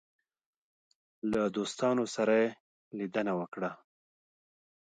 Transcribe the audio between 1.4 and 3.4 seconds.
دوستانو سره یې لیدنه